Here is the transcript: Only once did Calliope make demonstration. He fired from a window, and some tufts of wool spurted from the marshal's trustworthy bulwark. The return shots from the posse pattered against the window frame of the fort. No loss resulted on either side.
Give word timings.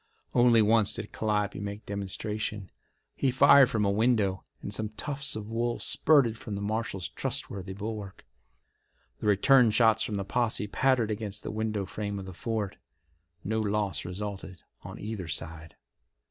Only 0.33 0.63
once 0.63 0.95
did 0.95 1.11
Calliope 1.11 1.59
make 1.59 1.85
demonstration. 1.85 2.71
He 3.15 3.29
fired 3.29 3.69
from 3.69 3.85
a 3.85 3.91
window, 3.91 4.43
and 4.63 4.73
some 4.73 4.89
tufts 4.89 5.35
of 5.35 5.47
wool 5.47 5.77
spurted 5.77 6.39
from 6.39 6.55
the 6.55 6.61
marshal's 6.63 7.07
trustworthy 7.09 7.73
bulwark. 7.73 8.25
The 9.19 9.27
return 9.27 9.69
shots 9.69 10.01
from 10.01 10.15
the 10.15 10.25
posse 10.25 10.65
pattered 10.65 11.11
against 11.11 11.43
the 11.43 11.51
window 11.51 11.85
frame 11.85 12.17
of 12.17 12.25
the 12.25 12.33
fort. 12.33 12.77
No 13.43 13.59
loss 13.61 14.03
resulted 14.03 14.63
on 14.81 14.97
either 14.99 15.27
side. 15.27 15.75